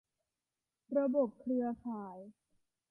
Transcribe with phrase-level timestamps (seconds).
[0.97, 2.17] ระบบเครือข่าย